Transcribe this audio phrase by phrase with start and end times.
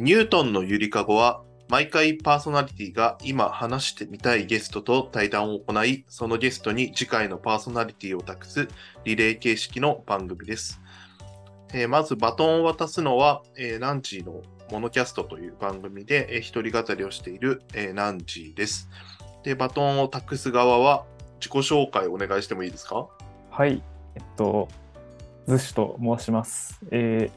[0.00, 8.68] ニュートンのゆりかごは、毎回パーソナリティが今話してみたいゲストと対談を行い、そのゲストに次回のパーソナリティを託す
[9.04, 10.80] リレー形式の番組です。
[11.74, 14.40] えーまずバトンを渡すのは、えーナンジーの
[14.70, 18.88] モノキャストという番組で、えー一人語りをしている、えーナンジーです。
[19.42, 21.04] で、バトンを託す側は
[21.40, 23.08] 自己紹介お願いしてもいいですか？
[23.50, 23.82] はい、
[24.14, 24.68] えっと、
[25.46, 26.80] ズシと申します。
[26.90, 27.30] え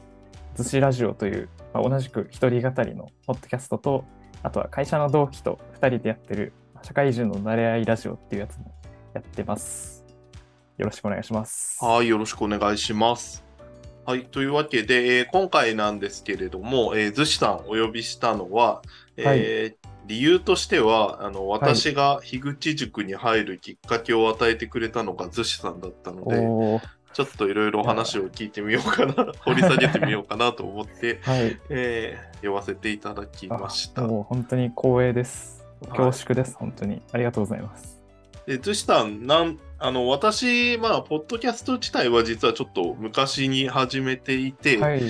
[0.56, 4.04] ー、ズシラジオという、まあ、同じく一人語りのポッドキャストと、
[4.42, 8.74] あとは会社の同期と2人でやってる社会人の慣れ合いラジオっていうやつも
[9.14, 10.04] やってます。
[10.78, 11.84] よろしくお願いします。
[11.84, 13.44] はい、よろしくお願いします。
[14.04, 18.82] はい、というわけで、えー今回なんですけれども、えー、さんお呼びしたのは、
[19.16, 26.80] えー理由としてはあの私が樋口塾に入るきっかけを与えてくれたのがズシさんだったので、
[27.12, 31.58] ちょっといろいろ話を聞いてみようかな、掘り下げてみようかなと思って、はい。
[31.68, 34.02] えー呼ばせていただきました。
[34.02, 35.56] もう本当に光栄です。
[35.56, 37.02] はい恐縮です、本当に。
[37.10, 38.00] ありがとうございます。
[38.46, 45.02] で、ズシさん、なんあの私、まあ、ポッドキャスト自体は実はちょっと昔に始めていて、はい。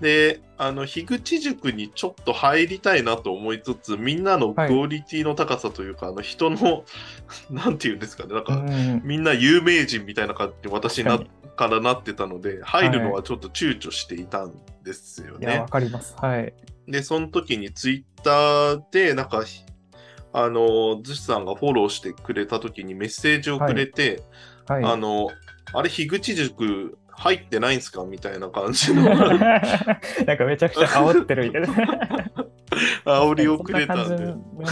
[0.00, 6.84] で、あの、樋口塾にちょっと入りたいなと思いつつ、みんなのクオリティの高さというか、あの、人の、
[7.50, 9.00] なんていうんですかね、なんうか、ん。
[9.04, 14.52] みんな有名人みたいな感じに私な確からなってたので、入るのはちょっと躊躇していたん
[14.84, 15.68] ですよねわ。
[15.68, 16.14] かります。
[16.20, 16.54] はい。
[16.86, 19.42] で、その時にツイッターで、なんか、
[20.32, 24.22] あの、ズシさんがフォローしてくれた時にメッセージをくれて、
[24.68, 24.84] はい。
[24.84, 25.30] あの、
[25.72, 28.04] あれ、樋口塾入ってないんすか？
[28.04, 31.68] みたいな感じの なんかめちゃくちゃ煽ってるみたいな。
[33.04, 34.16] 煽りをくれたんで。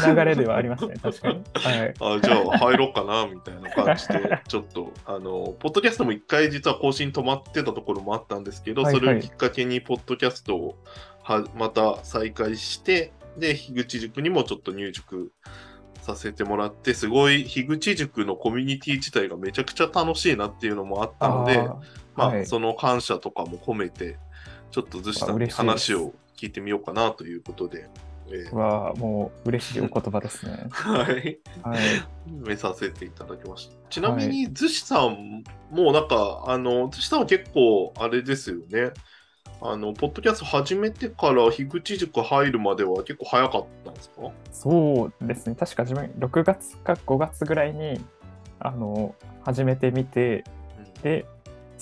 [0.07, 1.43] 流れではありますね、確かに。
[1.55, 1.95] はい。
[2.01, 10.77] あじゃあ入ろうかなみたいな感じで、 ちょっと、あの、ポッドキャストも一回実は更新止まってたところもあったんですけど、はいはいそれをきっかけに、ポッドキャストを
[11.23, 15.33] はまた再開して、で、樋口塾にもちょっと入塾
[16.03, 21.67] させてもらって、すごい樋口塾のコミュニティ自体がめちゃくちゃ楽しいなっていうのもあったので、
[22.17, 24.19] まあ、はいその感謝とかも込めて、
[24.71, 27.91] ちょっとずしさんにあ嬉しいです話を聞いてみようかなということで、
[28.29, 30.69] えーはもう嬉しいお言葉ですね。
[30.71, 31.41] はい。
[31.63, 32.09] はい。
[32.27, 33.77] 目させていただきました。
[33.91, 38.93] ちなみに、逗子さんもなんか、あの、逗子さんは結構、あれですよね。
[39.61, 44.33] あの、ポッドキャスト始めてから、樋口塾入るまでは結構早かったんですか？
[44.51, 45.57] そうですね。
[45.57, 48.01] 確か自分6月か5月ぐらいに
[48.59, 50.45] あの始めてみて、
[51.03, 51.27] で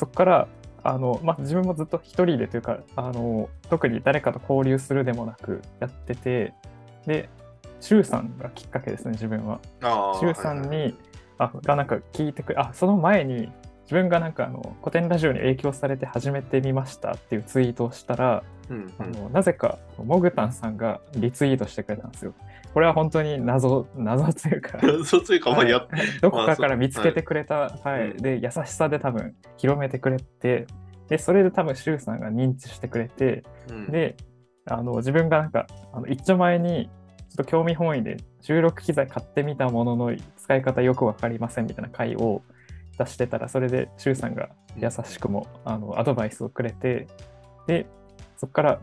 [0.03, 0.49] そこから
[0.83, 6.55] あの、まあ、自分もずっと一人でというかあの特に誰かと交流するでもなくやってて
[7.07, 7.29] で
[7.81, 9.61] 周さんがきっかけですね自分は。
[9.81, 10.19] ああ。
[10.19, 10.95] 周さんはいはいに、
[11.39, 13.53] あがなんか聞いてくれあその前に
[13.83, 22.35] 自分がなんかあの古典ラジオに影響されて始めてみましたっていうツイートをしたら、うんうんあのなぜかモグタンさんがリツイートしてくれたんですよ。
[22.73, 24.79] これは本当に謎 謎というか。
[24.83, 25.71] 嘘ついか、まあ、はい。
[26.21, 28.11] どこかから見つけてくれた、はい。
[28.13, 30.67] うんで優しさで多分広めてくれて
[31.09, 33.87] でそれで多分周さんが認知してくれてうん。
[33.91, 34.17] で
[34.67, 36.91] あの自分がなんかあの一丁前に
[37.31, 42.43] ちょっと興味本位で収録機材買ってみたものの使い方よく分かりませんみたいな回を
[42.99, 47.07] 出してたらそれで周さんが優しくもあのアドバイスをくれて
[47.67, 47.87] で
[48.37, 48.81] そこから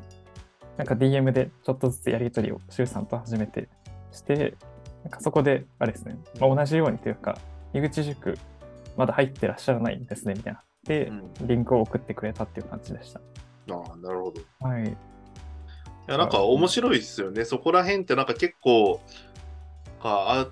[0.77, 3.69] なんか DM でちょっとずつやり取りを周さんと始めて
[4.11, 4.55] して
[5.03, 7.37] なんかそこであれですね、まあ、同じようにというか
[7.73, 8.37] 井口塾
[8.97, 13.21] まだ入ってらっしゃらないんですねみたいなでうんリンクを送ってくれたっていう感じでした
[13.71, 14.41] ああ、なるほど。
[14.41, 14.97] いはい
[16.09, 17.45] や、なんか面白いですよね。
[17.45, 18.99] そこら辺ってなんか結構、
[20.01, 20.47] あ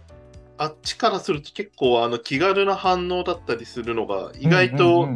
[0.59, 5.07] ああっちからすると結構あの気軽な反応だったりするのが意外と、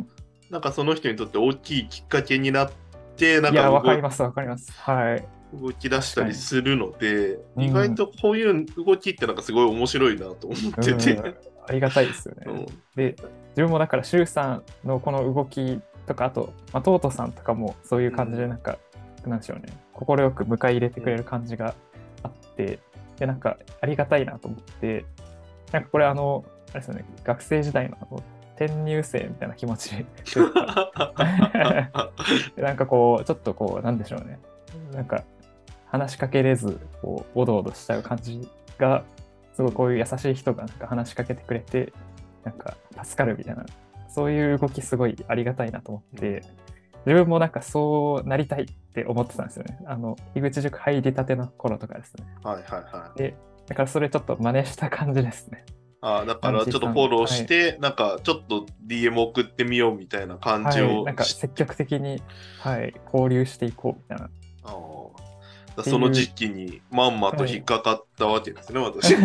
[0.49, 2.71] なんかその人にとって大きいきっかけになっ
[3.17, 4.71] て、なんいや、わかります、わかります。
[4.71, 5.25] はい。
[5.53, 11.13] 動き出したりするので、に意外とこういう動きってなんかすごい面白いなと思ってて。
[11.13, 11.35] うん
[11.67, 12.43] ありがたいですよね。
[12.47, 13.15] うんで、
[13.49, 18.79] 自分もだから、周さんのこの動きとか、あと、まあ、トートさんとかもそういう感じで、なんか、
[19.25, 21.75] なんでしょうね、快く迎え入れてくれる感じが
[22.23, 22.79] あって、
[23.17, 25.05] で、なんか、ありがたいなと思って、
[25.71, 28.23] なんかこれ、あの、あれですよね、学生時代のあの
[28.55, 30.05] 転入生みたいな気持ちで
[32.61, 34.39] なんかこう、ちょっとこう、なんでしょうね。
[34.93, 35.23] なんか、
[35.91, 38.47] 話しかけれず、こう、おどおどしちゃう感じ
[38.77, 39.03] が、
[39.53, 41.91] すごいこういう優しい人がなんか話しかけてくれて、
[42.45, 43.65] なんか助かるみたいな、
[44.07, 46.43] そういう動きすごいありがたいなと思って、
[47.05, 49.79] 自分もなんかそうなりたいって思ってたんですよね。
[49.85, 52.25] あの、井口塾入りたての頃とかですね。
[52.41, 52.63] はいはい
[52.95, 53.17] はい。
[53.17, 53.35] で、
[53.67, 55.65] だからそれちょっと真似した感じですね。
[56.03, 62.21] あだからちょっとフォローして、なんかちょっと DM 送ってみようみたいな感じはい、なんか積極的に、
[62.59, 64.29] はい、交流していこうみたいな。
[65.83, 69.15] その時期にまんまと引っかかったわけですね、私。
[69.17, 69.21] ち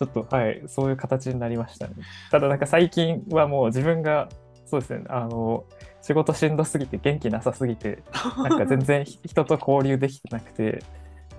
[0.00, 1.94] ょっと、はい、そういう形になりましたね。
[2.30, 4.28] ただ、なんか最近はもう自分が、
[4.66, 5.64] そうですね、あの、
[6.02, 8.02] 仕事しんどすぎて元気なさすぎて、
[8.36, 10.82] なんか全然人と交流できてなくて、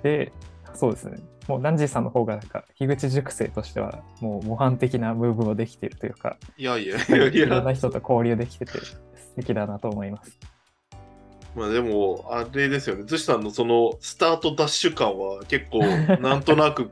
[0.02, 0.32] で、
[0.74, 7.76] そうですね、もうナンジーさんの方が、なんか、樋口塾生としては、もう模範的なムーブをできているというか、いやいやいやいいろんなや。
[7.76, 9.00] 人と交流できてて、素
[9.36, 10.40] 敵だなと思います。
[11.56, 15.80] まあでも、あれですよね、ズシさんのそのスタートダッシュ感は結構
[16.22, 16.90] なんとなく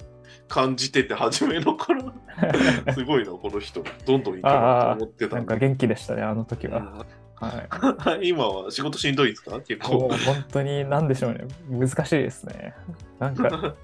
[0.47, 2.11] 感じてて、初めの頃、
[2.93, 5.67] すごいな、この人、どんどんいくなと思ってたなんんかで。
[5.67, 7.05] 元気でしたね、あの時は。
[7.35, 8.17] はい。
[8.17, 9.59] う ん今は仕事しんどいですか？
[9.61, 10.07] 結構。
[10.07, 11.41] 本当に何でしょうね。
[11.69, 12.73] 難しいですね。
[13.19, 13.75] なんか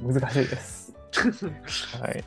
[0.00, 0.94] 難しいです。
[2.00, 2.24] はい。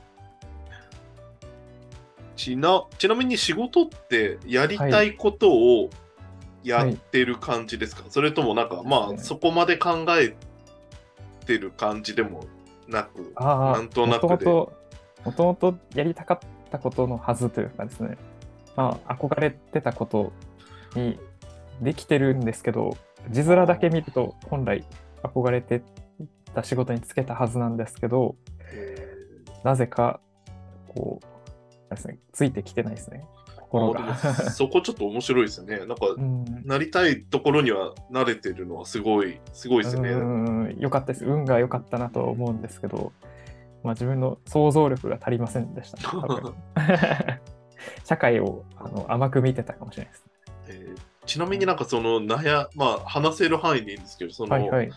[2.36, 5.90] ちなちなみに仕事ってやりたいことを
[6.66, 10.36] やってる感じですか、それともなんかまあそこまで考え
[11.46, 12.46] てる感じでも
[12.88, 14.46] なくなんとなくで。
[15.26, 16.40] もともと、やりたかっ
[16.70, 18.16] たことのはずというかですね。
[18.76, 20.32] まあ、憧れてたこと
[20.96, 21.18] に
[21.82, 22.96] できてるんですけど、
[23.32, 24.84] 字面だけ見ると本来
[25.24, 25.82] 憧れて
[26.54, 28.36] た仕事に就けたはずなんですけど、
[29.64, 30.20] なぜか、
[30.94, 31.20] こ
[31.90, 33.26] う、ですね、ついてきてないですね。
[33.80, 34.18] 心が。
[34.22, 35.80] あでもそこちょっと面白いですよね。
[35.80, 40.12] なんかうんなりたいところには慣れてるのはすごいすごいですよね。
[40.12, 41.25] うん良かったです。
[41.25, 43.12] 運が良かったなとは思うんですけど、
[43.83, 47.42] まあ、自分の想像力が足りませんでした、ね、
[48.04, 50.25] 社会をあの甘く見てたかもしれないです。
[50.69, 54.92] えーちなみになんかその悩まあ話せる範囲でいいんですけどその、はいはい。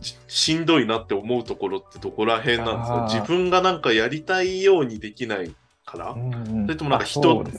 [0.00, 3.08] ししんどいなって思うところってどこら辺なんですか？
[3.10, 5.52] 自分がなんかやりたいようにできない
[5.96, 7.52] から、うんうんそれともなんかあ人ね。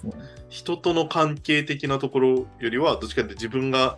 [0.50, 2.30] 人との関係的なところ
[2.60, 3.98] よりはどっちかって自分が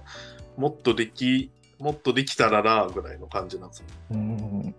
[0.58, 3.86] もっとできもっとできたらなぐらいの感じなんですよ。
[4.12, 4.76] うん。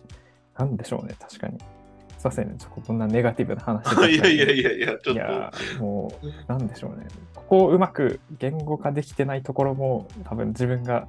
[0.56, 1.58] なんでしょうね、確かに。
[2.18, 4.70] すいませんね、ちょっとこんなネガティブな話 いやいやいや。
[4.70, 7.06] やいやちょっといや、もう、なんでしょうね。
[7.34, 11.06] ここをうまく言語化できてないところも、多分自分が、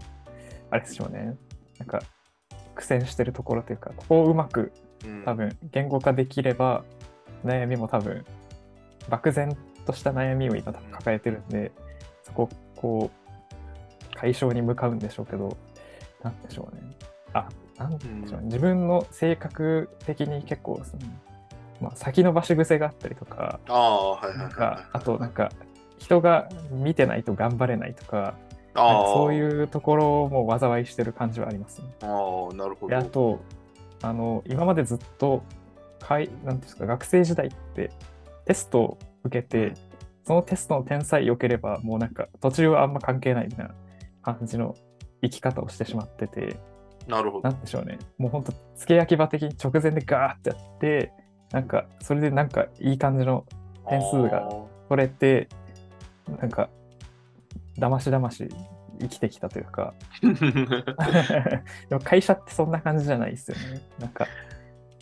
[0.70, 1.36] あれでしょうね。
[1.80, 2.04] なんか、
[2.76, 4.72] 苦戦してるところというか、ここをうまく
[5.06, 6.84] うん多分言語化できれば、
[7.44, 8.26] 悩みも多分、
[9.10, 11.72] 漠然とした悩みを今多分抱えてるんで、
[12.24, 15.58] そこをこう、解消に向かうんでしょうけど、
[16.24, 16.82] なんでしょうね。
[17.34, 17.48] あ、
[17.78, 18.46] なんでしょうね。
[18.46, 21.04] 自分の性格的に結構その、
[21.82, 25.50] まあ、先延ばし癖があったりとか、ああはいはいなんはいか、あとなんか、
[25.98, 28.36] 人が見てないと頑張れないとか、
[28.76, 31.88] そういうところも災いしてる感じはありますね。
[32.02, 33.10] ああなるほであど。
[33.10, 33.40] と
[34.02, 35.44] あの今までずっと
[36.00, 37.92] かいなんていうんですか学生時代って
[38.50, 39.74] テストを受けて
[40.26, 43.76] そのテストの点さえ良ければもうなんか途中はあんま関係ないみたいな
[44.24, 44.76] 感じの
[45.22, 46.60] 生き方をしてしまってて。
[47.08, 47.50] なるほど。
[47.50, 48.00] なんでしょうね。
[48.18, 51.14] もうほんと付け焼き場的に直前でガーってやって
[51.52, 53.46] なんかそれでなんかいい感じの
[53.88, 54.50] 点数があ
[54.90, 55.48] 取れて
[56.40, 56.72] なんか
[57.78, 58.50] だましだまし
[59.00, 59.94] 生きてきたというか。
[60.24, 60.34] ー
[61.88, 63.80] でも会社ってそんな感じじゃないですよね。
[64.00, 64.26] なんか、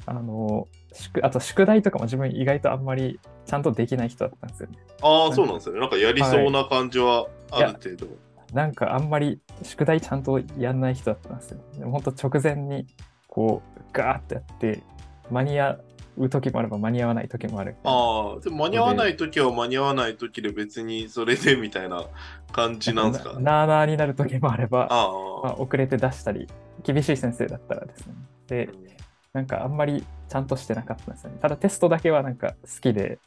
[0.05, 0.67] あの、
[0.97, 4.77] 宿あと宿題とかも自分意外とあんまりちゃんとできない人だったんですよね。
[5.01, 5.79] ああそうなんですよね。
[5.79, 8.07] なんかやりそうな感じはある程度。
[8.53, 11.59] なんかあんまり宿題ちゃんとやんない人だったんですよ。
[11.77, 12.87] でも本当直前に
[13.27, 14.81] こうガーってやって
[15.29, 15.77] 間に合
[16.17, 17.75] う時もあれば間に合わない時もある。
[17.83, 22.05] ああでも間に合わない時は間に合わない時で別にそれでみたいな
[22.51, 23.39] 感じなんですか？
[23.39, 25.11] なあなあになる時もあれば、あ
[25.43, 26.47] まあ、遅れて出したり、
[26.83, 28.13] 厳しい先生だったらですね。
[28.47, 28.69] で、
[29.37, 31.37] なんかあんまりちゃんとしてなかったんですよね。
[31.39, 33.19] ただテストだけはなんか好きで、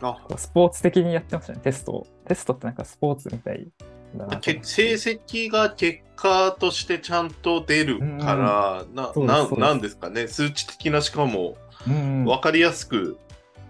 [0.00, 2.06] あスポーツ的にやってましたね、テストを。
[2.26, 3.68] テストってなんかスポーツみたい
[4.16, 4.40] だな。
[4.40, 11.56] 成績が結果としてちゃんと出るから、うですそうですななんですかね数値的なしかも
[11.86, 13.18] うん分かりやすく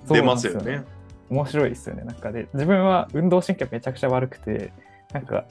[0.08, 0.86] 出ますよねそうなん。
[1.30, 2.04] 面白いですよね。
[2.04, 4.72] なんかで、自分は運動神経めちゃくちゃ悪くて、
[5.12, 5.44] なんか、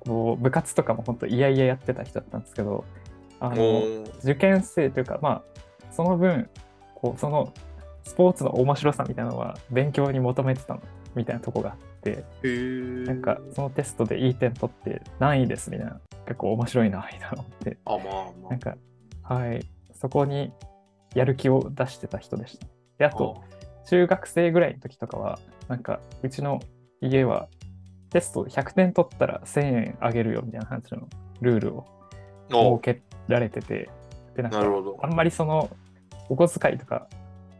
[0.00, 2.84] こう、部活とかも本当嫌々やってた人だったんですけど、
[3.40, 3.82] あの、
[4.22, 5.42] 受験生というか、まあ、
[5.94, 6.48] その分、
[6.94, 7.52] こう、その、
[8.02, 10.82] スポーツの面白さみたいなのは勉強に求めてたの
[11.14, 12.24] みたいなとこがあって、
[13.06, 18.02] なんかそのテストでいい点取って何位ですみたいな、結構面白いな、みたいな思って、あまあ
[18.42, 18.76] まなんか、
[19.22, 20.52] はい、そこに
[21.14, 22.66] やる気を出してた人でした。
[22.98, 23.10] で、ああ。
[23.12, 23.42] と、
[23.86, 26.60] 中学生ぐらいの時とかは、なんか、うちの
[27.00, 27.48] 家は
[28.10, 31.08] テスト100点取ったら1000円あげるよみたいな話の
[31.40, 31.86] ルールを
[32.50, 33.88] 設けられてて、
[34.36, 34.98] で、なんかなるほど。
[35.02, 35.70] あんまりその
[36.28, 37.08] お小遣いとか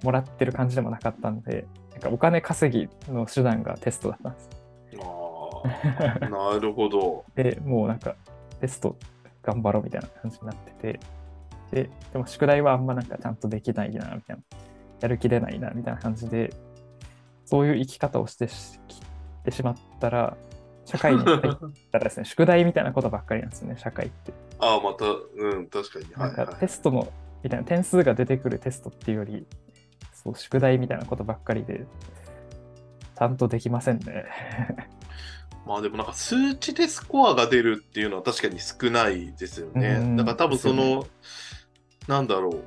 [0.03, 4.51] もらってる感じでもなかったんで、なんかお金稼ぎの手段がテストだったんです。
[5.01, 7.25] あー なるほど。
[7.35, 8.17] で、もうなんか
[8.61, 8.97] テスト
[9.43, 11.01] 頑張ろうみたいな感じになってて、
[11.71, 14.43] で、でも宿題はあんまなんかちゃんとできないな、みたいな。
[15.01, 16.51] やる気出ないな、みたいな感じで、
[17.45, 19.01] そういう生き方をしてしき
[19.45, 20.37] てしまったら、
[20.85, 21.41] 社会に入っ
[21.91, 24.33] たらですね、宿題みたいなことばっかりなんですよね、社会って。
[24.61, 26.07] ああ、また、うん、確かに。
[26.15, 27.09] はないんかはいテストの、
[27.45, 29.47] みたいな点数が出てくるテストっていうより、
[30.13, 31.87] そう、宿題みたいなことばっかりで、
[33.17, 34.25] ちゃんとできませんね。
[35.67, 39.99] まあでもなんか数値でスコアが出るっていうのは確かに少ないですよね。
[40.01, 41.07] うんだから多分その、
[42.09, 42.63] なんだろう、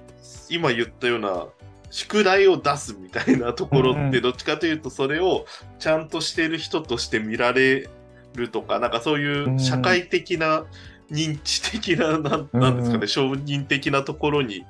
[0.49, 1.47] 今言ったような
[1.89, 5.45] 宿題を出すみたいなところってどっちかというとそれを
[5.79, 7.87] ちゃんとしてる人として見られ
[8.35, 10.65] るとか、なんかそういう社会的な
[11.11, 14.65] 認知的な、なんなんですかね、うん承認的なところに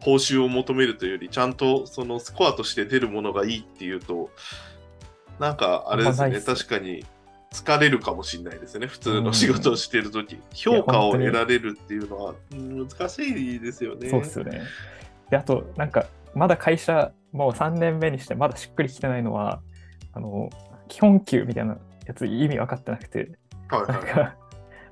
[0.00, 4.30] 報酬を求めるというより、ちゃんとそのスコアとして出るものがいいっていうと、
[5.38, 7.04] なんかあれですね、確かに
[7.50, 14.10] 疲れるかもしれないですね、普通の仕事をしてるとき、評価を得られるっていうのはうん難しいですよね。
[14.10, 14.62] そうですよね。
[15.30, 19.60] で、あと、なんか、まだ会社、もう3年目にして、まだしっくりきてないのは、
[20.12, 20.50] あの、
[20.88, 23.30] 基本給みたいなやつ、意味分かってなくて、
[23.70, 23.92] はいはい。
[23.92, 24.36] なんか、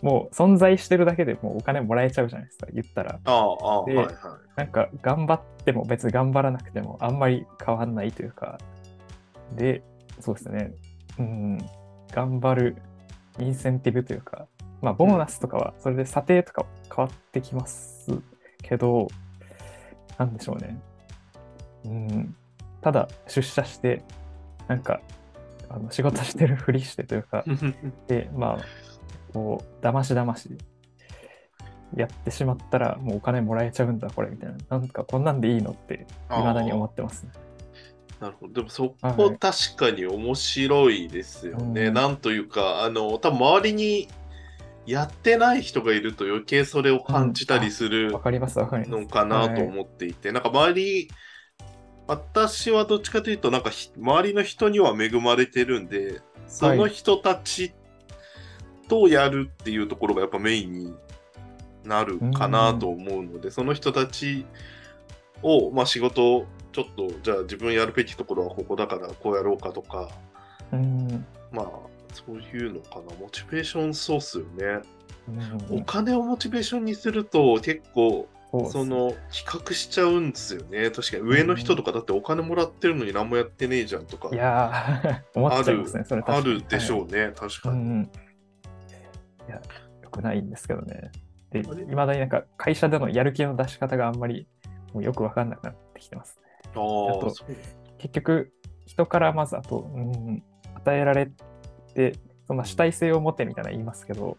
[0.03, 3.21] もう存在してるだけでもうお金もらえちゃうじゃないですか、言ったら。
[3.25, 4.15] ああ、はいではい。
[4.57, 8.59] なんか、頑張っても別に頑張らなくてもあんまり変わんないというか、
[9.57, 9.83] で、
[10.21, 10.73] そうですね、
[11.19, 11.59] うん、
[12.11, 12.77] 頑張る
[13.39, 14.47] インセンティブというか、
[14.81, 18.09] まあ、ボーナスとかは、それで査定とか変わってきます
[18.61, 19.07] けど、
[20.19, 20.81] なんでしょうね。
[21.85, 22.37] うん、
[22.81, 24.03] ただ、出社して、
[24.67, 25.01] なんか、
[25.69, 27.45] あの仕事してるふりしてというか、
[28.09, 28.92] で、まあ、
[29.33, 30.51] こう、だましだまし
[31.97, 34.57] やってしまったら、もうお金もらえちゃうんだ、これ、みたいな。
[34.71, 37.31] なんか、こんなんでいいのって、いまだに思ってますね。
[38.23, 38.55] なるほど。
[38.55, 41.87] でもそはいこ確かに面白いですよね。
[41.87, 44.09] うんなんというか、あの、多分周りに
[44.87, 49.03] やってない人がいると余計それを感じたりするわかります、わかります。
[49.03, 51.09] のかなと思っていて、なんか周り、
[52.07, 57.75] 私はどっちかというと、なんかひ周りの人には恵まれてるんで、その人たち
[58.93, 60.95] とやるっていうところがやっぱメインに
[61.85, 64.45] なるかなと思うので、その人たち
[65.43, 70.11] を、まあ、仕事をちょっと、じゃあ自分やるべきところはここだからこうやろうかとか、
[70.73, 71.27] うん。
[71.51, 71.67] まあ、
[72.13, 74.83] そういうのかな、モチベーションそうっすよね。
[75.29, 78.29] うんお金をモチベーションにすると結構、
[78.71, 80.91] その比較しちゃうんですよね。
[80.91, 87.77] 確かに上の人とかだってお金もらってるのに何もやってねえじゃんとかいやー、 思っちゃいますね、それ確かにあるでしょうね、確かに。
[87.77, 88.11] うんうん。
[89.49, 89.57] いや、
[90.03, 91.11] よくないんですけどね。
[91.51, 94.47] で、いまだになんか会社でのやる気の出し方があんまり
[94.95, 96.71] もうよくわかんなくなってきてますね。
[96.71, 97.35] あと
[97.99, 98.53] 結局、
[98.87, 100.43] 人からまずあと、うん、
[100.75, 101.31] 与えられ
[101.95, 102.15] て、
[102.47, 104.37] そんな主体性を持てみたいな言いますけど、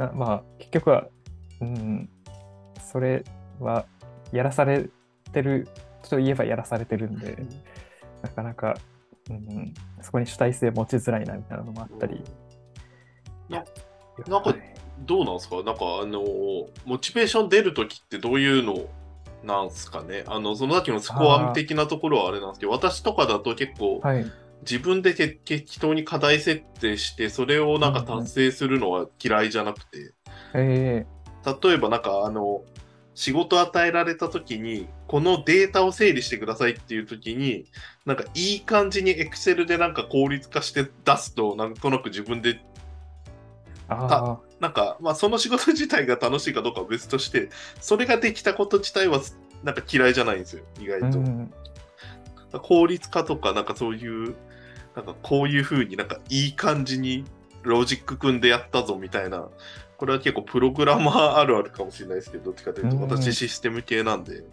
[0.00, 1.08] うんまあ、結局は、
[1.60, 2.08] うん、
[2.80, 3.24] それ
[3.60, 3.86] は
[4.32, 4.88] やらされ
[5.32, 5.68] てる
[6.08, 7.36] といえばやらされてるんで、
[8.22, 8.74] なかなか、
[9.30, 12.16] うん、そこに主体性持ちづらいなみたいなのもあったり。
[12.16, 12.22] な
[14.28, 14.74] なんかはい
[15.06, 15.56] どうなんですか？
[15.56, 16.22] なんかあの
[16.84, 18.86] モチベーション出るときってどういうの
[19.42, 20.24] なんすかね？
[20.28, 24.24] あのそのさっきのスコア的なところはあれなんですけど私とかだと結構はい。
[24.60, 30.14] 自分でて適当に課題設定してそれをなんか達成するのは嫌いじゃなくて。
[30.54, 31.06] え
[31.62, 32.62] 例えばなんかあの
[33.14, 37.66] 仕事与えられた時にこのデータを整理してくださいっていう時に
[38.06, 42.58] なんかいい感じに Excel でなんか効率化して出すとなんとなく自分でー、
[43.88, 47.50] あなんか、まあ、その仕事自体が楽しいかどうかは別として、
[47.80, 49.20] それができたこと自体は、
[49.62, 51.18] なんか嫌いじゃないんですよ、意あ、外と。
[51.18, 51.52] うん、
[52.62, 54.34] 効率化とか、なんかそういう、
[54.96, 57.24] なんかこういう風になんかいい感じに
[57.62, 59.48] ロジック組んでやったぞみたいな、
[59.96, 63.02] これは結構プログラマーあるあるかもしれないですけど、どっちかというと、うん。
[63.02, 64.44] 私システム系なんで、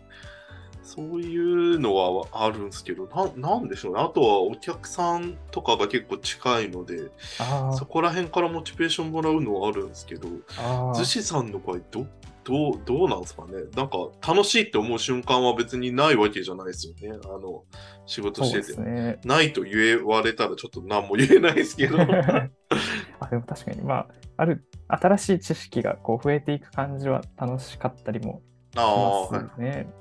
[0.83, 4.01] そういうのはあるんですけど、ななんでしょうね。
[4.01, 12.05] あとはお客さんとかが結構近いので、あそこら辺からモチベーションもらうのはあるんですけど、逗子さんの場合ど
[12.43, 13.53] どうどうなんですかね。
[13.75, 13.97] なんか
[14.27, 17.19] 楽しいって思う瞬間は別にないわけじゃないですよね。
[17.23, 17.63] あの
[18.05, 19.19] 仕事してて、ね。
[19.23, 21.97] ないと言われたらちょっと何も言えないですけど。
[23.19, 24.07] あでも確かに、まあ、
[24.38, 28.41] ある新しい知識がこう増えていく感じは楽しかったりも
[28.73, 30.00] しますね。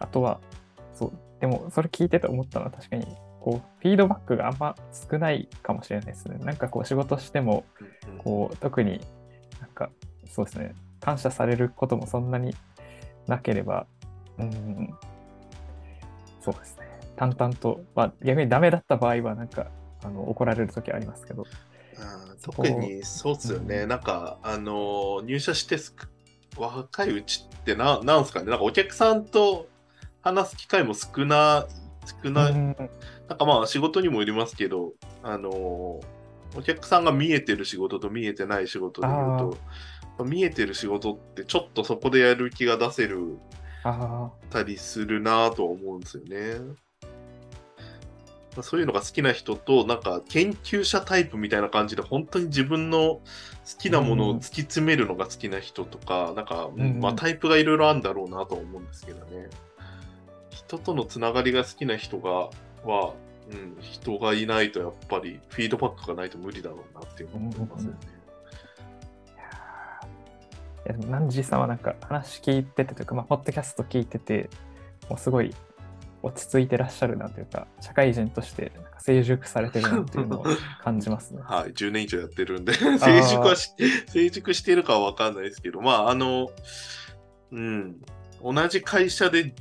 [0.00, 0.40] あとは、
[0.92, 3.06] そう、でもそれ聞いてて思ったのは確かに、
[3.40, 4.74] こう、フィードバックがあんま
[5.10, 6.38] 少ないかもしれないですね。
[6.38, 7.64] なんかこう、仕事しても、
[8.18, 9.00] こう、特に
[9.60, 9.90] なんか、
[10.26, 12.54] そうですね、感謝されることもそんなに
[13.26, 13.86] なければ、
[14.38, 14.94] うん、
[16.40, 19.68] そうですね、淡々と、まあ、逆にダメだった場合は、なんか、
[20.02, 23.88] あの怒られる時ありますけど、うん特にそうっすよね、うん。
[23.88, 26.08] なんか、あのー入社してすく
[26.56, 29.68] 若いうちってな、なんすかね、なんかお客さんと
[30.22, 31.66] 話す機会も少な、
[32.22, 32.76] 少ない、うん
[33.28, 36.20] なんかまあ仕事にもよりますけど、あのー
[36.56, 39.56] お客さんが見えてる仕事と見えてない仕事で言う
[40.18, 43.38] と、見えてる仕事ってちょっとそこでやる気が出せる
[43.84, 46.58] あたりするなとは思うんですよね。
[48.56, 53.22] まあそういうのが好きな人と、なんか研究者タイプみたいな感じで、本当に自分の好
[53.78, 59.48] きなものを突き詰めるのが好きな人とか、なんか、うんうんまあ、タイプがいろいろあるんだろうなとは思うんですけどね。
[60.70, 62.50] 人とのつながりが好きな人が、
[62.84, 63.14] は、
[63.50, 67.98] うん、人がいないとやっぱりフィードバックがないと無理だろうなっていうの思いますよね。
[70.86, 74.48] いやでもナンジーさんはなんか話聞いててというか、まあ、ポッドキャスト聞いてて、
[75.08, 75.52] もうすごい
[76.22, 80.44] 落ち着いてらっしゃるなというか、社会人としてなんか成熟されてるなっていうのを
[80.84, 81.42] 感じますね。
[81.44, 83.72] はい、10年以上やってるんで、成熟はし、
[84.06, 86.48] 成熟しているかは分かんないですけど、まあ、あの、
[87.50, 88.00] うん、
[88.42, 89.52] 同じ会社で、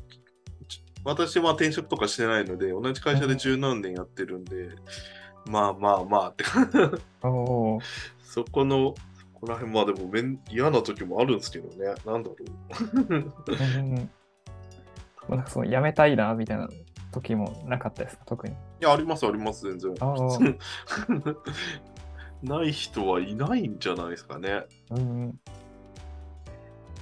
[1.04, 4.70] 私は転職とかしてないので、同じ会社で十何年やってるんで、
[5.46, 6.44] まあまあまあって、
[8.22, 13.02] そこの、そこら辺、まあでもめん嫌な時もあるんですけどね、なんだろう。
[13.02, 14.10] うん
[15.30, 16.68] もうなんかその辞めたいなみたいな
[17.12, 18.54] 時もなかったですか、特に。
[18.54, 19.94] いや、あります、あります、全然。
[22.42, 24.64] ない人はいないんじゃないですかね。
[24.90, 25.40] うん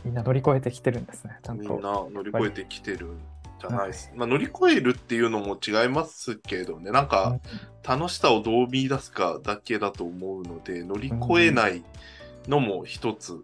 [0.03, 1.63] みんな乗り越えてきてるんですね、ちゃんと。
[1.63, 3.19] みんな乗り越えてきてるん
[3.59, 4.11] じゃないです。
[4.15, 7.39] まあ、乗り越えるっていうのも違いますけどね、なんか
[7.87, 11.83] 楽しさをどう見出すかだけだと思うので、乗り越えない
[12.47, 13.41] のも一つ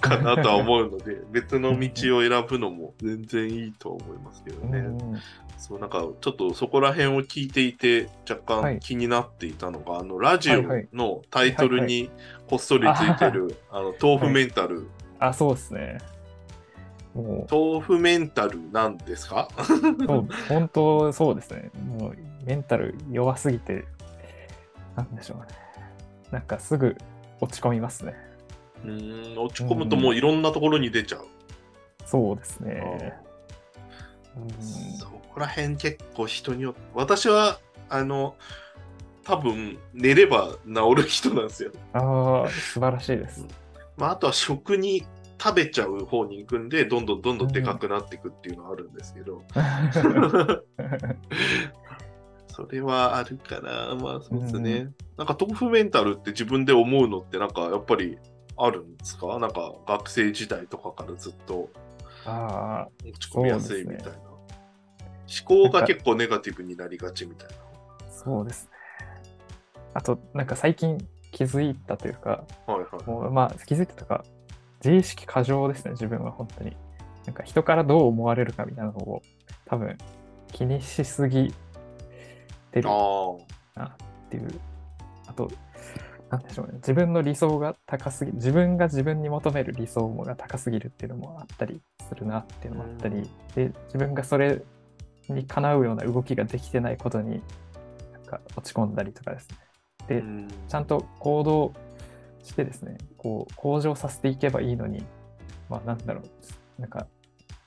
[0.00, 5.20] かなとは思うので、 別の道を選ぶのも全然いいとは思いますけどね。
[5.56, 8.74] そうなんかちょっとそこら辺を聞いていて若はい。
[8.74, 10.88] 干気になっていたのが、あのラジオはいはい。
[10.92, 12.10] のタイトルに
[12.48, 14.88] こっそりついてる、あの豆腐メンタル、
[15.20, 15.98] あ、そうですね。
[17.14, 19.48] も豆腐メンタルなんですか？
[19.56, 21.70] う、そう本当そうですね。
[21.86, 23.84] もうメンタル弱すぎて、
[24.96, 25.46] なんでしょうね。
[26.30, 26.96] なんかすぐ
[27.40, 28.14] 落ち込みますね。
[28.84, 31.26] うーん落ち込むともういろんなところに出ちゃう。
[32.06, 33.14] そうですね。
[34.36, 34.62] うん
[34.98, 38.34] そこら辺結構人によって私はあの
[39.24, 41.70] 多分寝れば治る人なんですよ。
[41.92, 43.46] ああ、素晴らしいです。
[43.96, 45.06] まあ、あとは食に
[45.42, 49.42] 食べちゃう方に行くんでどんどんどんどんでかくなっていくっていうのはあるんですけど、
[52.46, 58.18] それはあるかなまあそうですね、うなんか豆腐メンタルって自分で思うのってなんかやっぱり
[58.56, 59.38] あるんですか？
[59.38, 61.70] なんか学生時代とかからずっと
[62.24, 64.02] 落ち込みやすいみたいな。
[64.04, 64.22] そうで
[65.50, 67.54] 思考が結構ネガティブになりがちみたいな。
[68.10, 68.70] そうですね。
[69.94, 70.98] あと、なんか最近
[71.30, 73.08] 気づいたというか、はいはい。
[73.08, 74.24] もうまあ気づいたとか、
[74.84, 76.76] 自意識過剰ですね、自分は本当に。
[77.26, 79.22] なんか人からどう思われるかみたいなのを
[79.64, 79.96] 多分
[80.50, 81.54] 気にしすぎ
[82.72, 83.36] てるあ
[83.76, 84.60] なっていう。
[85.26, 85.50] あと、
[86.30, 86.74] なんでしょうね。
[86.76, 94.62] 自分の理想が高すぎ自分が自分に求める理想が高すぎるっていうのもあったりするなっていうのもあったり、で、自分がそれ
[95.28, 97.42] にかなうような動きができてないことに、
[98.12, 99.56] なんか落ち込んだりとかですね。
[100.02, 100.06] あ。
[100.06, 101.72] で、うんちゃんと行動
[102.42, 105.04] してですね、こう、向上させていけばいいのに、
[105.68, 107.06] まあなんだろう、なんか、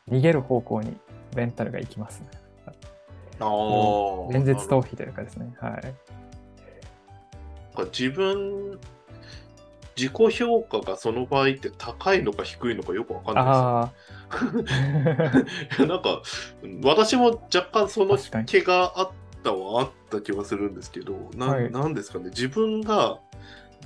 [0.10, 0.98] 逃げる方向に
[1.36, 2.28] メンタルがいきますね。
[3.40, 4.28] ああ。
[4.30, 5.54] 現実逃避というかですね。
[5.60, 5.72] はい。
[5.72, 5.94] なんか
[7.86, 8.80] 自分、
[9.98, 14.64] 自己評価がその場合って高いのか低いのかよくわかんない。
[14.64, 15.88] ですよ。
[15.88, 16.22] なんか、
[16.84, 19.10] 私も若干その気があっ
[19.44, 23.20] たはあった気はするんですけど、なんですかね、自分が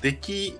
[0.01, 0.57] でき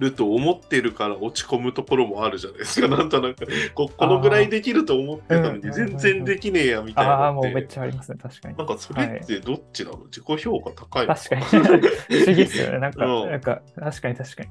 [0.00, 2.88] ると思ってるから落ち込むところもあるじゃないですか。
[2.88, 8.64] なんとなく、ここのぐらいできると思ってたのにうん全然できねえやみたいああ、なのってもうめっちゃありますね、確かにな。
[8.64, 11.14] んかそれってどっちなの、自己評価高いの？
[11.14, 11.42] 確かに。
[11.42, 12.78] 不思議ですよね。
[12.78, 14.48] なんか、うんなんか、確かに確かに。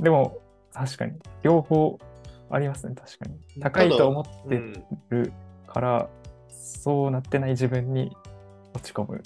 [0.00, 0.38] でも、
[0.72, 1.12] 確かに。
[1.42, 1.98] 両方
[2.50, 3.62] ありますね、確かに。
[3.62, 5.32] 高いと思ってうんる
[5.68, 6.08] から、
[6.50, 8.10] そうなってない自分に
[8.74, 9.22] 落ち込む。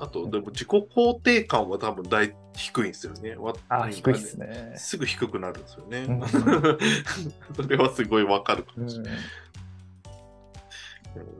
[0.00, 3.36] あと、でも自己肯定感は多分大低いんですよね。
[3.36, 4.74] わあ低いですね。
[4.76, 5.98] すぐ低くなるんですよね。
[6.08, 6.22] うん
[7.56, 9.12] それはすごいわかるかうんもしれない。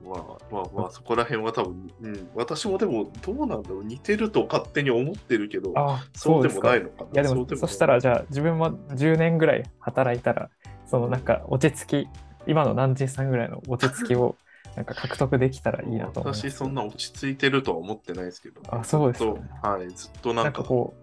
[0.04, 5.72] まあまあまあ、そこら辺は多分、うん、私もでもどうなんだろう、似てると勝手に思ってるけど、
[6.12, 7.10] そそううでもないいのかな。
[7.14, 10.50] や、でも、うそしたら、じゃあ、自分も10年ぐらい働いたら、
[10.86, 12.08] そのなんか、落ち着き、
[12.46, 14.36] 今の南人さんぐらいの落ち着きを、
[14.76, 16.50] なんか獲得できたらいいなと思います。
[16.50, 20.94] 私、そんな落ち着いてるとは思ってないですけど、あそうですかずっとはい、ずっとななんんか、かこ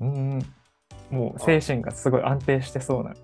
[0.00, 0.54] う、うん。
[1.10, 3.14] もう精神がすごい安定してそうな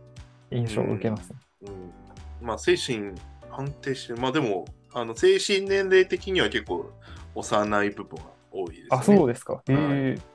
[0.51, 1.39] 印象を受けますね。
[1.63, 3.13] うん、まあ精神
[3.51, 6.91] 安定して、まあでも、あの精神年齢的には結構
[7.35, 8.89] 幼い部分が多いですね。
[8.91, 9.63] あ、そうですか。
[9.69, 10.35] ええ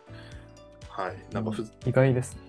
[0.90, 1.18] はい。
[1.34, 2.42] なんかふ、意外ですね。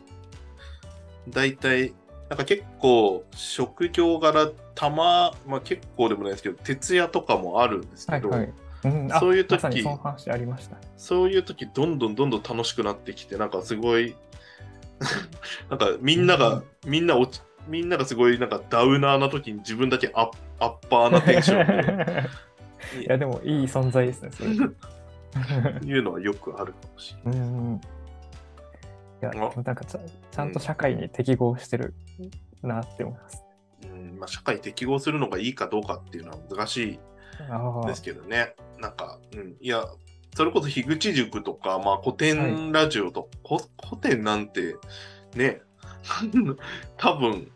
[1.29, 1.94] 大体、
[2.30, 8.52] なんか結構職業柄たま、まあ結構でもないですけど、徹夜とかもあるんですけど、はいはい。
[8.82, 10.82] うん、あそういう時まそありましたね。
[10.96, 14.14] そういう時どんどんどんどん楽しくなってきて、なんかすごい、
[15.68, 22.24] なんかみんなが、うんみんな落ち、みんながすごいなんかダウナーな時に自分だけアッアッパーなテンショ
[22.96, 24.50] ン いや、でもいい存在ですね、それ。
[24.54, 24.62] で
[25.86, 27.40] いうのはよくあるかもしれない。
[27.40, 27.80] うん。
[29.22, 30.52] いや、なんかちゃん。
[30.52, 31.94] と社会に適合してる
[32.62, 33.44] なって思います。
[33.85, 34.18] うん。
[34.18, 36.98] まあ、社会適合するのがいいかどうかっていうのは難しい
[37.87, 38.54] ですけどね。
[38.78, 39.85] なんか、うん、いや、
[40.35, 44.76] それこそ樋口塾とか、まあ、古典ラジオと、こ古典なんて、
[45.35, 45.61] ね、
[46.96, 47.50] 多分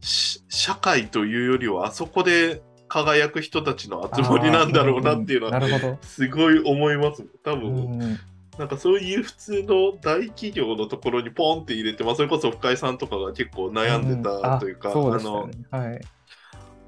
[0.00, 5.98] し社会というよりは、あそこで輝く人たちの集まりなんだろうなっていうのは。
[6.02, 7.24] すごい思います。
[7.44, 8.18] 多う分、ん、
[8.60, 15.48] なんかそういう普通の大企業のところにポンって入れて、まあ、それこそ深井さんとかが結構悩んでたというか、んあの。
[15.70, 16.00] はい。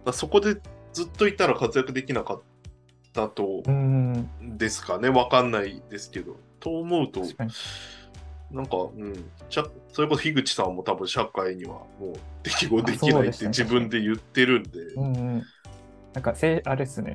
[0.05, 0.61] まあそこで
[0.93, 2.43] ずっといたら活躍できなかっ
[3.15, 6.37] たとうん、ですかね、わかんないですけど。
[6.61, 7.23] と思うと。
[8.51, 15.43] なんか、うん、しゃそれこそ樋口さんも多分社会にはもう適合できないって自分で言ってるんで、うんうん。
[16.13, 17.15] なんかせい、あれですね、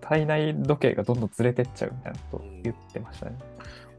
[0.00, 3.36] 体内時計がどんどんずれてっちゃうみたいなことを言ってましたね。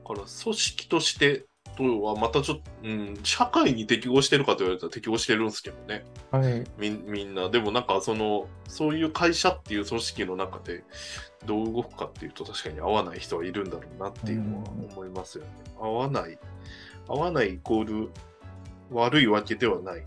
[0.10, 6.06] ら組織としてとはまたちょっと、うん、社会に適合してるかと言われたら適合してるんですけどね。
[6.32, 6.63] はい。
[6.77, 7.49] みみんな。
[7.49, 10.84] でもなんかその、そういう会社っていう組織の中で
[11.45, 15.49] どう動くかっていうと確かに合わない人はいるんだろうなっていうのは思いますよね。
[15.79, 16.38] 合わない。
[17.08, 18.10] 合わないイコール
[18.91, 20.03] 悪いわけではないっ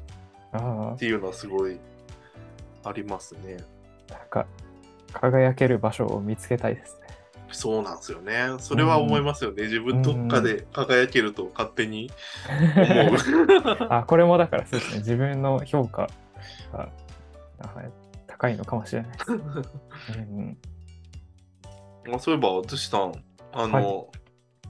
[0.53, 1.79] あていうのはすごい
[2.85, 3.57] ありますね。
[4.11, 4.47] あ、なんか、
[5.13, 7.07] 輝ける場所を見つけたいですね。
[7.53, 8.49] そうなんですよね。
[8.59, 9.65] それは思いますよね。
[9.65, 12.11] 自分どっかで輝けると勝手に
[12.77, 13.89] 思う。
[13.89, 16.09] あ、これもだからそうですね、自分の評価
[16.73, 16.89] が
[17.61, 17.71] あ
[18.27, 19.33] 高いのかもしれないです。
[19.33, 20.59] うん
[22.07, 23.13] まあ、そういえば、淳さん、
[23.53, 24.11] あの、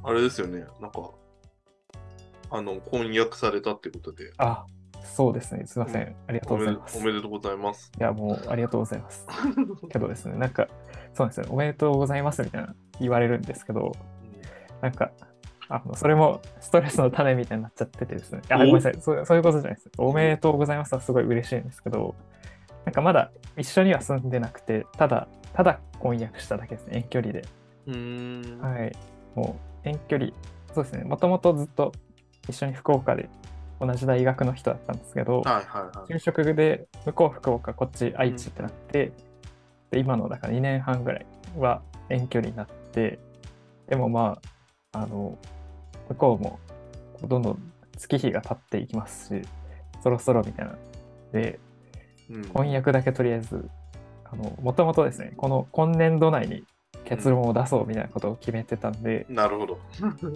[0.03, 1.11] あれですよね、なんか、
[2.51, 4.65] あの、婚約されたってことで、あ、
[5.15, 6.99] そうですね、すいません、ありがとうございます。
[6.99, 7.93] おめでとうございます。
[7.99, 9.27] いや、もうありがとうございます。
[9.89, 10.69] けどですね、なんか、
[11.15, 13.93] そうなんですよ、おめでとうございますみたいな言われるんですけど、
[14.83, 15.11] なんか、
[15.69, 19.91] あのそれもストレスの種みたいになっちゃっててですね、あおごめんなさいそう、そういうことじゃないです。
[19.99, 22.15] おめでとうございますはすごい嬉しいんですけど、
[22.85, 27.45] なんかまだ一緒には住んでなくて、ただ、ただ婚約しただけですね、遠距離で。
[27.87, 28.61] うーん。
[28.61, 28.93] はい。
[29.35, 30.31] もう遠距離、
[30.73, 31.93] そうですね、もともとずっと
[32.49, 33.29] 一緒に福岡で
[33.81, 36.13] 同じ大学の人だったんですけど、はいはいはい。
[36.13, 39.13] 就職で向こう福岡、こっち愛知ってなって、
[39.91, 43.19] で今のだから2年半ぐらいは遠距離になって、
[43.89, 44.39] でもま
[44.93, 45.39] あ、あの、
[46.09, 46.59] 向こうも
[47.27, 49.43] どんどん月日が経っていきますし、
[50.03, 50.77] そろそろみたいな。
[51.33, 51.61] で、
[52.31, 53.69] うん婚約だけとりあえず、
[54.25, 56.65] あの、もともとですね、この今年度内に
[57.07, 59.79] 結論を出そうみたいなことを決めてたんで、なるほど。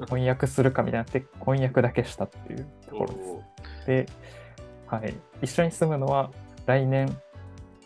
[0.09, 3.31] 婚約するかみたいになって、婚約だけしたっていうところです。
[3.83, 4.07] おで、
[4.87, 6.31] はい、一緒に住むのは
[6.67, 7.15] 来年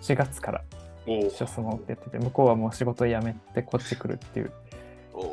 [0.03, 4.53] 4月からー一緒住もうって言ってて、向こうはもう仕事辞めてこっち来るっていう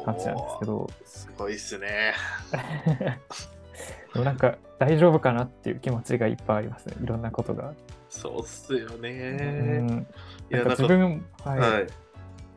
[0.06, 2.14] 感じなんですけど、すごいっすね。
[4.14, 7.74] でもなんか大丈夫かなっていう気持ちがいっぱいありますね、いろんなことが。
[8.10, 9.10] そうっすようね。
[9.80, 10.08] ん、
[10.50, 11.88] いや、なんかなんか、自分、はい、はい。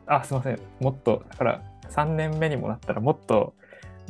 [0.07, 3.53] あ、すいません、もっと、だから3年目にもなったらもっと、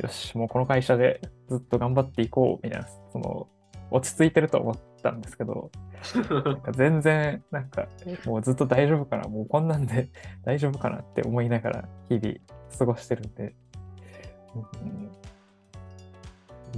[0.02, 3.48] よし、もうこの会社でずっと頑張っていこうみたいな、その、
[3.90, 5.70] 落ち着いてると思ったんですけど、
[6.44, 7.86] なんか全然、なんか、
[8.26, 10.08] もうずっと大丈夫かな、もうこんなんで
[10.44, 12.34] 大丈夫かなって思いながら日々
[12.78, 13.54] 過ごしてるんで、
[14.82, 15.12] うん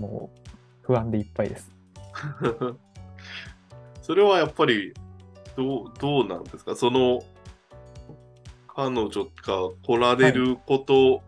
[0.00, 0.38] もう
[0.82, 1.72] 不安でいっぱいです。
[4.00, 4.94] それはやっぱり
[5.56, 6.76] どうどうなんですか？
[6.76, 7.20] その
[8.78, 9.30] 彼女が
[9.82, 11.20] 来られること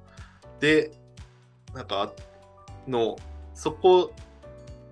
[0.60, 0.92] で、
[1.74, 2.12] なんか
[2.86, 3.16] の
[3.54, 4.12] そこ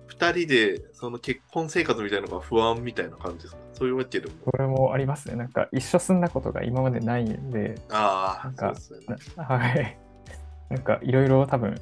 [0.09, 3.61] 2人でその結婚生活みたいなのが不安みたいな感じですか？
[3.75, 5.35] そういうわけでもこれもありますね。
[5.37, 9.97] なんか一緒住んだことが今までないんで、ああなんかそうですよねなはい。
[10.69, 11.75] なんかいろいろ多分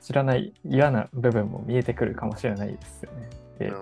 [0.00, 3.30] 知らない嫌な部分も見えてくるかもしれないですよね。
[3.58, 3.80] で、うん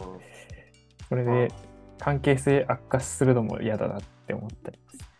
[1.11, 1.53] それで
[1.99, 5.12] 関係性悪化するのも嫌だなって思ったります。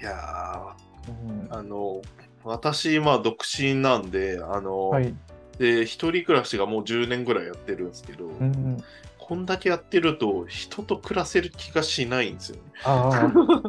[0.00, 0.76] いや
[1.08, 2.02] うんーあの
[2.44, 5.14] 私今独身なんであの、はい。
[5.58, 8.84] で、一人暮らしがもう10年ぐらいやってるんですけど、うんうん。
[9.18, 12.62] こんだけやってると人と暮らせる気がしないんですよね。
[12.84, 13.62] ああ。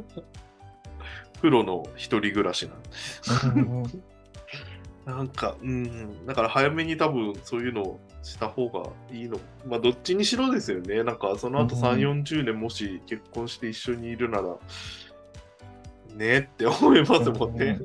[1.41, 4.03] プロの一人暮らしなんでうんうん
[5.05, 9.39] なんか、うん、だから早めに多分そういうのをした方がいいの。
[9.65, 11.01] まあ、どっちにしろですよね。
[11.03, 14.57] なんか、その後うん3、40年もし結婚して一緒にいるなら、
[16.17, 17.79] ねって思いますもんね。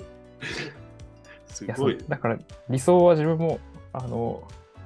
[1.47, 1.95] すごい。
[1.95, 3.61] うだから理想は自分も
[3.93, 4.43] あの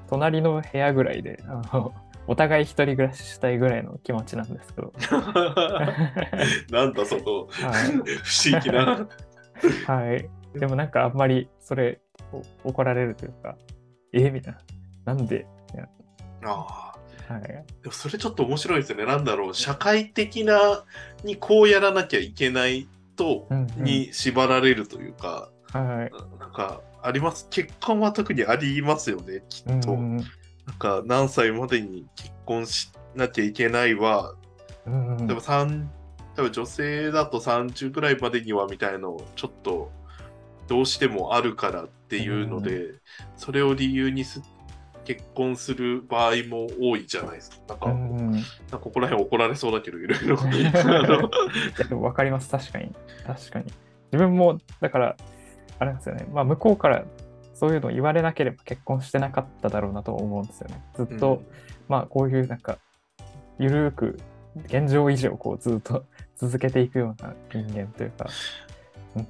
[0.09, 1.95] 隣の部屋ぐらいであの
[2.29, 4.93] お互い一人暮らししたいぐらいの気持ちなんですけど、
[6.71, 7.93] なんだその、はい。
[8.25, 9.09] 不思議な。
[9.87, 10.29] はい、
[10.59, 12.01] でもなんかあんまりそれ
[12.33, 13.57] お怒られるというか
[14.13, 14.55] えみたい
[15.05, 15.15] な。
[15.15, 15.47] なんで、
[16.45, 16.93] あ
[17.29, 17.33] あ。
[17.33, 19.05] はい、でもそれちょっと面白いですよね。
[19.05, 20.85] なんだろう、社会的な
[21.25, 23.85] にこうやらなきゃいけないと、うんうん。
[23.85, 27.49] に縛られるというか、はいなんかあります？
[27.51, 29.93] 結婚は特にありますよね、きっと。
[29.93, 30.23] うんな
[30.75, 34.35] んか何歳までに結婚しなきゃいけないは、
[34.85, 35.27] うんうん。
[35.27, 35.91] 例えば三
[36.37, 39.91] 例えば女性だと30ぐらいまでにはみたいのをちょっと
[40.67, 42.95] どうしてもあるからっていうので、
[43.37, 44.43] それを理由にす
[45.07, 47.57] 結婚する場合も多いじゃないですか。
[47.69, 48.35] なんか、うんうん。
[48.35, 50.37] いなんかここら辺怒られそうだけど、いろいろ。
[50.43, 51.31] あの
[51.79, 52.51] やでも分かります。
[52.51, 52.93] 確かに。
[53.25, 53.67] 確かに。
[54.13, 55.17] 自分もだから
[55.79, 56.27] あれですよね。
[56.33, 57.05] まあ向こうから
[57.55, 60.83] そういうのを言われなければ結婚してなかっただろうなと思うんですよね。
[60.95, 61.43] ずっと、
[61.89, 62.79] まあこういうなんか
[63.59, 64.19] ゆるーく
[64.67, 66.05] 現状維持をこうずっと
[66.37, 68.27] 続けていくような人間というか、
[69.15, 69.27] うん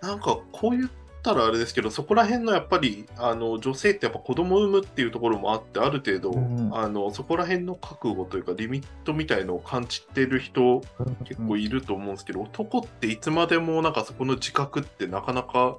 [0.00, 10.80] なんかこう言ったらあれですけど、そこら辺のやっぱりあの女性ってやっぱ子供を産むっていうところもあって、ある程度、うんあのそこら辺の覚悟というか、リミットみたいのを感じてる人、
[11.24, 15.76] 結構いると思うんですけど、男っていつまでもなんかそこの自覚ってなかなか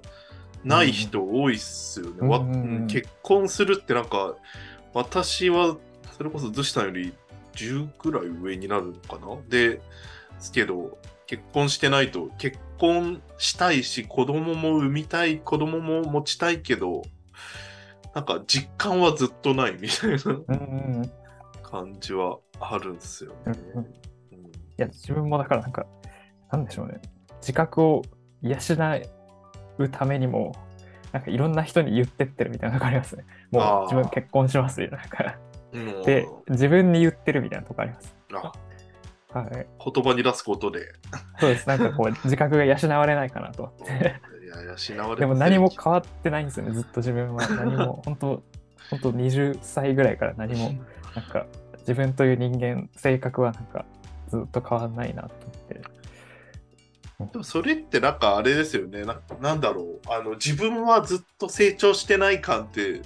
[0.64, 2.28] ない人多いっすよね。
[2.28, 2.88] わうんうん。
[2.88, 4.36] 結婚するってなんか、
[4.94, 5.78] 私は
[6.18, 7.14] それこそ逗子さんより
[7.56, 9.38] 10ぐらい上になるのかな？
[9.50, 9.82] で
[10.40, 10.98] すけど、
[11.32, 17.04] 結婚してないと結婚したいし、子供も産みたい、子供も持ちたいけど、
[18.14, 20.18] なんか実感はずっとないみたいな
[21.64, 23.54] 感じはあるんですよね。
[23.76, 23.84] うん。
[23.84, 23.88] い
[24.76, 25.86] や自分もだからなんか
[26.52, 27.00] なんでしょうね。
[27.40, 28.02] 自覚を
[28.42, 28.58] 養
[29.78, 30.52] うためにも
[31.14, 33.24] なんかいろんな人に言ってってるみたいなのがありますね。
[33.52, 35.00] もう自分結婚しますみたい
[35.72, 38.14] なで自分に言ってるみたいなとこあります。
[38.34, 38.52] あ
[39.34, 40.94] はい言葉に出すことで。
[41.40, 47.48] そうですなんかこう自覚が養われないかなと思っいてや、養われでも何も変わってないんですよね、ずっと自分は。
[47.50, 48.44] 何も、本当、
[48.90, 50.74] 本当20歳ぐらいから何も、
[51.16, 51.46] なんか、
[51.80, 53.86] 自分という人間、性格はなんか、
[54.28, 55.82] ずっと変わらないなと思って。
[57.34, 59.20] でもそれってなんかあれですよねな。
[59.40, 60.32] なんだろうあの。
[60.32, 63.04] 自分はずっと成長してない感って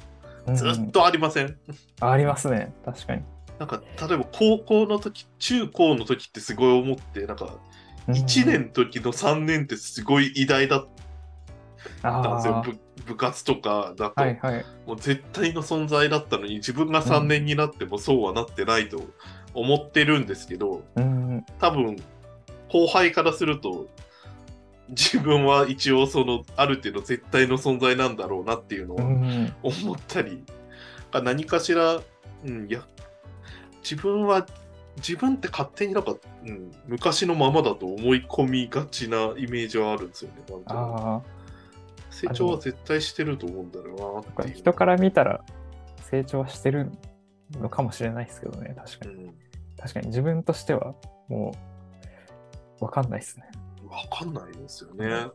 [0.53, 1.57] ずうんっとありません、
[1.99, 3.23] あありますね、確かに。
[3.59, 7.55] なんか例えば高校の時、中高の時ってすごい思って、なんか
[8.07, 8.15] うん。
[8.15, 10.87] 1年の時の3年ってすごい偉大だっ
[12.01, 12.57] たんですよ。
[12.57, 14.65] あ部部活とかだと、あ、はいはい。
[14.85, 19.01] もう絶対の存在だったのに自分が3年になってもそうはなってないと
[19.53, 21.97] 思ってるんですけど、うん、多分
[22.71, 23.87] 後輩からすると
[24.89, 30.43] 自分は一応そのある程度絶対の存在なんだろうなっていうのをうん、思ったり、
[31.23, 32.01] 何かしら、
[32.43, 32.85] うん、いや
[33.89, 34.45] 自分は
[34.97, 40.43] 自分って勝手になんか、うん、昔のままだと思い込みがちなイメージはあるんですよね。
[40.67, 41.21] あ
[42.09, 44.49] 成長は絶対してると思うんだろうあ、な。
[44.49, 45.43] 人から見たら
[46.09, 46.91] 成長はしてる
[47.59, 49.13] のかもしれないですけどね、確かに。
[49.25, 49.35] うん
[49.77, 50.95] 確かに自分としては、
[51.27, 51.51] も
[52.79, 53.45] う、わかんないですね。
[53.87, 55.27] わかんないですよね。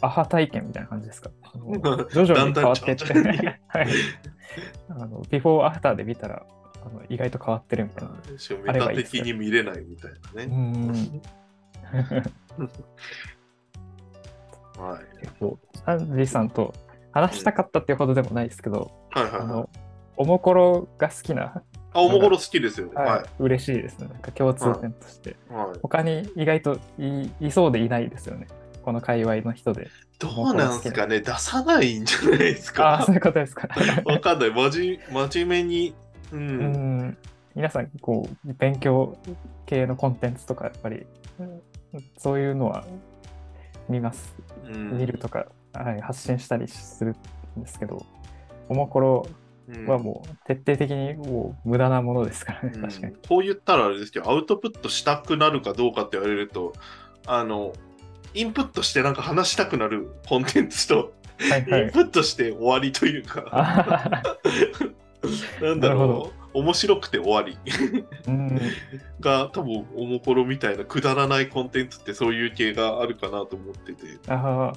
[0.00, 1.30] アハ体験みたいな感じですか？
[2.12, 3.04] 徐々に変わってって、
[4.90, 6.46] あのビフォーアフターで見たら
[6.86, 8.14] あの意外と変わってるみたいな。
[8.72, 10.44] メタ的に見れないみたいなうね。
[10.46, 11.22] ん。
[14.78, 15.20] はい。
[15.20, 16.72] 結構、サンジーさんと
[17.12, 19.40] 話したかったっていうほどでもないですけど、はいはいはい。
[19.40, 19.70] あの、
[20.16, 22.94] おもころが好きな、あ、おもころ好きですよね。
[22.94, 24.08] はいは嬉しいですね。
[24.08, 25.30] なんか共通点として。
[25.30, 25.52] い。
[25.52, 28.46] はい、他に意外といいそうでいないですよね。
[28.82, 29.88] この界隈の人で。
[30.18, 33.68] どうなんですかね出さないんじゃないですああ、かそういうことですか。
[34.06, 34.50] わかんない。
[34.50, 35.94] まじ真面目に。
[36.32, 36.36] う。
[36.36, 37.18] うんん。
[37.54, 39.16] 皆さん、こう、勉強
[39.64, 41.06] 系のコンテンツとか、やっぱり、
[41.38, 41.60] うん
[42.18, 42.84] そういうのは
[43.88, 44.36] 見ます。
[44.66, 47.16] うん見るとか、はい、発信したりする
[47.58, 48.04] んですけど、
[48.68, 49.26] おもころ
[49.68, 53.16] うんはもう徹底的にもう無駄なものですからね、うん確かに。
[53.28, 56.72] こう言ったらあれですけど、アウトプットしたくなるかどうかって言われると、
[57.26, 57.72] あの、
[58.34, 64.22] インプットしてなんか話したくなるコンテンツと、はいはいインプットして終わりというか、あ
[65.62, 67.58] なんだろう、面白くて終わり。
[68.28, 68.60] うん。
[69.20, 74.02] が多分おもころみたいなくだらないコンテンツってそういう系があるかなと思ってて。
[74.28, 74.76] あー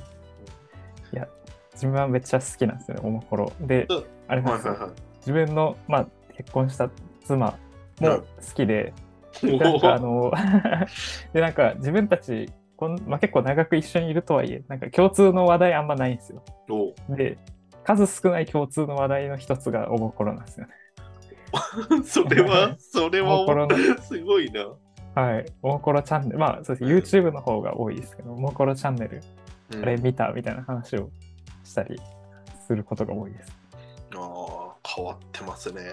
[1.13, 1.28] いや、
[1.73, 3.52] 自分はめっちゃ好きなんですよね、おもころ。
[3.62, 6.89] でうん、あれなんですよ、はいはい自分の、まあ、結婚した
[7.25, 7.58] 妻
[7.99, 8.23] も好
[8.56, 8.93] きで、
[9.41, 9.52] はい。
[9.52, 10.32] でなんかあの、
[11.34, 16.43] で、なんか自分たち、こんまあ、結構長く一緒にいるとはいえ、なんか共通の話題あんまないんですよ。
[16.69, 17.38] おで、
[17.97, 20.73] 数少ない共通の話題の一つがおもころなんですよね。
[22.06, 24.67] それは、それおもころはの、すごいな。
[25.15, 29.21] はい、おもころチャンネル、まあそうです YouTube の方が多いですけど、おもころチャンネル、
[29.73, 31.12] うんあれ見たみたいな話を
[31.63, 31.99] したり
[32.65, 33.56] することが多いです。
[34.15, 35.82] ああ、変わってますね。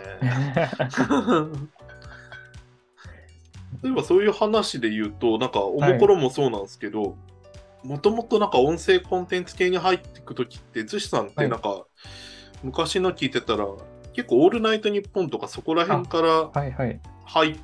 [3.83, 7.17] 例えばそういう話で言うと、なんか、おもころもそうなんですけど、
[7.87, 11.87] もともとなんか音声コンテンツ系に入っていくときって、ずしさんってなんか、
[12.63, 13.67] 昔の聞いてたら、
[14.13, 17.01] 結構オールナイトニッポンとかそこら辺からはいはい。
[17.25, 17.57] 入っ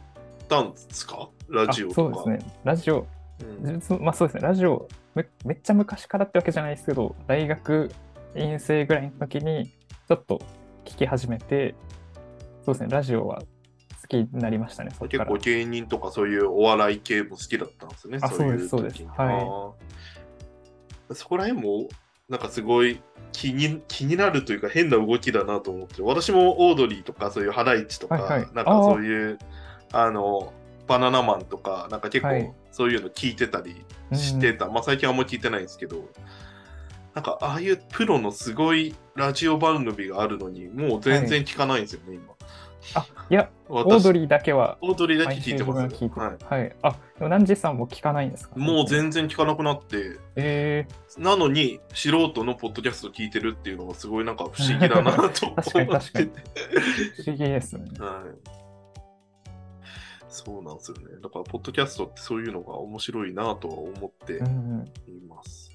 [0.49, 1.29] たんですか？
[1.49, 2.15] ラジオあとか。
[2.17, 2.53] そうですね。
[2.65, 3.07] ラジオ、
[3.41, 7.91] うんまあそうですね、ラジオめ、めっちゃ昔からってわけじゃないですけど、大学
[8.37, 9.67] 院生ぐらいの時に、
[10.09, 10.41] ちょっと
[10.85, 11.75] 聞き始めて、
[12.65, 15.37] そうですね、ラジオは好きになりましたね、結構。
[15.37, 18.19] 芸人とかそういうお笑い系も好きだったんですね。
[18.21, 19.83] あいそうですそうですはい
[21.15, 21.89] そこら辺も
[22.29, 23.01] なんかすごい
[23.33, 28.49] 気に気になるというか変な動きだなと思って私もオードリーとかそういうハライチとか、はいはい。
[28.55, 29.39] なんかそういう
[29.93, 30.53] あの
[30.87, 32.45] バナナマンとかなんか結はい。
[32.45, 36.09] 構そういうの聞いてたりしてた、まあ最近はあんま聞いてないんですけど
[37.15, 42.33] なんかああいうプロのすごいラジオ番組があるのにもう全然聞かないんですよね、今
[42.95, 46.77] あ、いや、私オードリーだけはオードリーだけ聞いてますは聞いてはいはい。
[46.83, 48.57] あ、でもナンジさんも聞かないんですか？
[48.57, 50.87] もう全然聞かなくなって、え
[51.19, 56.41] なのに素人のポッドキャスト聞いてるっていうのがすごいなんか不思議だなと思 確かにっ確かにて
[57.23, 57.85] 不思議ですね。
[57.99, 58.49] はい。
[60.29, 61.21] そうなんですよね。
[61.23, 64.87] だから、ポッドキャストってそういうのが面白いなとは思ってうんうん。
[65.07, 65.71] います。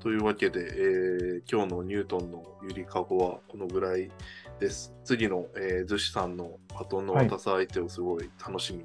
[0.00, 4.10] というわけで、えー今日のニュートンのゆりかごはこのぐらい
[4.58, 4.94] です。
[5.04, 8.84] 次の、えー、逗子さんのバトンの渡す相手をすごい楽しみに、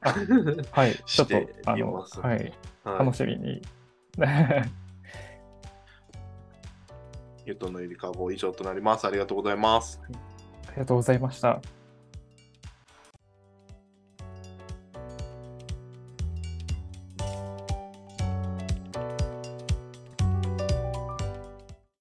[0.00, 0.14] あ
[0.72, 0.94] はい。
[1.06, 2.36] して、いますはい。
[2.36, 2.52] はい
[2.84, 3.60] 楽しみに。
[7.46, 9.06] ニュートンのゆりかご以上となります。
[9.06, 10.00] ありがとうございます。
[10.68, 11.60] ありがとうございました。